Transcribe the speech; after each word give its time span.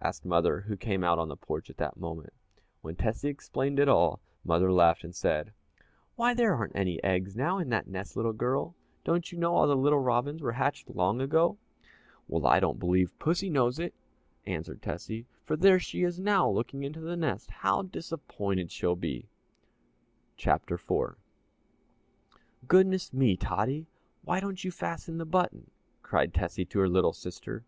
asked 0.00 0.24
mother, 0.24 0.62
who 0.62 0.74
came 0.74 1.04
out 1.04 1.18
on 1.18 1.28
the 1.28 1.36
porch 1.36 1.68
at 1.68 1.76
that 1.76 1.98
moment. 1.98 2.32
When 2.80 2.96
Tessie 2.96 3.28
explained 3.28 3.78
it 3.78 3.90
all, 3.90 4.20
mother 4.42 4.72
laughed 4.72 5.04
and 5.04 5.14
said, 5.14 5.52
"Why, 6.16 6.32
there 6.32 6.54
aren't 6.54 6.74
any 6.74 7.04
eggs 7.04 7.36
now 7.36 7.58
in 7.58 7.68
that 7.68 7.86
nest, 7.88 8.16
little 8.16 8.32
girl 8.32 8.74
don't 9.04 9.30
you 9.30 9.36
know 9.36 9.54
all 9.54 9.66
the 9.68 9.76
little 9.76 9.98
robins 10.00 10.40
were 10.40 10.52
hatched 10.52 10.88
long 10.88 11.20
ago?" 11.20 11.58
"Well, 12.26 12.46
I 12.46 12.58
don't 12.58 12.78
believe 12.78 13.18
pussy 13.18 13.50
knows 13.50 13.78
it," 13.78 13.92
answered 14.46 14.80
Tessie, 14.80 15.26
"for 15.44 15.56
there 15.58 15.78
she 15.78 16.04
is 16.04 16.18
now 16.18 16.48
looking 16.48 16.84
into 16.84 17.00
the 17.00 17.14
nest 17.14 17.50
how 17.50 17.82
disappointed 17.82 18.70
she'll 18.72 18.96
be!" 18.96 19.28
CHAPTER 20.38 20.76
IV 20.76 21.16
"Goodness 22.66 23.12
me, 23.12 23.36
Tottie, 23.36 23.88
why 24.24 24.40
don't 24.40 24.64
you 24.64 24.70
fasten 24.70 25.18
the 25.18 25.26
button!" 25.26 25.70
cried 26.02 26.32
Tessie 26.32 26.64
to 26.64 26.78
her 26.78 26.88
little 26.88 27.12
sister. 27.12 27.66